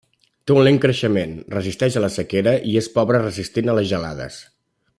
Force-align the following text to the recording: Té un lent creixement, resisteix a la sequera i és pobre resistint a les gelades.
Té 0.45 0.53
un 0.53 0.61
lent 0.67 0.79
creixement, 0.85 1.35
resisteix 1.55 1.99
a 1.99 2.03
la 2.05 2.09
sequera 2.15 2.55
i 2.71 2.73
és 2.81 2.89
pobre 2.97 3.21
resistint 3.27 3.71
a 3.75 3.77
les 3.81 3.91
gelades. 3.93 4.41